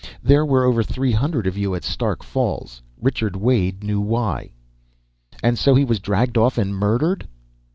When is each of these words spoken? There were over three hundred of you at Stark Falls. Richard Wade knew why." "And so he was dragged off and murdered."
There 0.23 0.43
were 0.47 0.63
over 0.63 0.81
three 0.81 1.11
hundred 1.11 1.45
of 1.45 1.55
you 1.55 1.75
at 1.75 1.83
Stark 1.83 2.23
Falls. 2.23 2.81
Richard 2.99 3.35
Wade 3.35 3.83
knew 3.83 4.01
why." 4.01 4.49
"And 5.43 5.59
so 5.59 5.75
he 5.75 5.85
was 5.85 5.99
dragged 5.99 6.39
off 6.39 6.57
and 6.57 6.73
murdered." 6.75 7.27